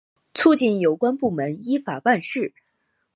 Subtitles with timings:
[0.33, 2.51] 促进有关部门依法办事